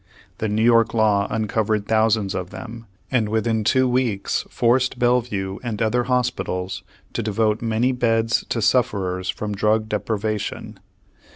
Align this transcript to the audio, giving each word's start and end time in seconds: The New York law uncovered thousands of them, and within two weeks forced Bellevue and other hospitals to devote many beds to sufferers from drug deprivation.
The 0.39 0.49
New 0.49 0.63
York 0.63 0.95
law 0.95 1.27
uncovered 1.29 1.85
thousands 1.87 2.33
of 2.33 2.49
them, 2.49 2.87
and 3.11 3.29
within 3.29 3.63
two 3.63 3.87
weeks 3.87 4.45
forced 4.49 4.97
Bellevue 4.97 5.59
and 5.61 5.79
other 5.79 6.05
hospitals 6.05 6.81
to 7.13 7.21
devote 7.21 7.61
many 7.61 7.91
beds 7.91 8.43
to 8.49 8.63
sufferers 8.63 9.29
from 9.29 9.53
drug 9.53 9.87
deprivation. 9.89 10.79